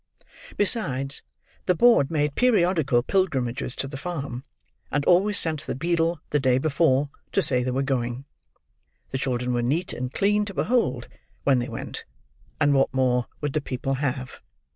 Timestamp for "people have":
13.61-14.41